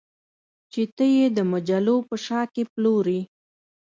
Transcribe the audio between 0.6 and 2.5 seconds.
چې ته یې د مجلو په شا